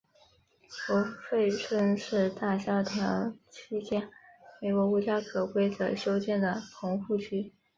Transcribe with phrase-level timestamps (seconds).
[0.87, 0.95] 胡
[1.29, 4.09] 佛村是大萧条期间
[4.59, 7.53] 美国无家可归者修建的棚户区。